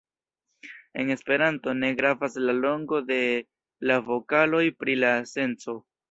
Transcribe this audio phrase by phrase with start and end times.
[0.93, 3.17] En Esperanto ne gravas la longo de
[3.91, 5.77] la vokaloj pri la senco.